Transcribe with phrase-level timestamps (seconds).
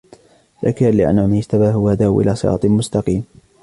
[0.61, 3.23] شَاكِرًا لِأَنْعُمِهِ اجْتَبَاهُ وَهَدَاهُ إِلَى صِرَاطٍ مُسْتَقِيمٍ